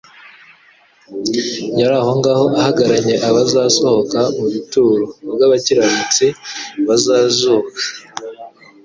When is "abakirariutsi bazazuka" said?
5.47-7.73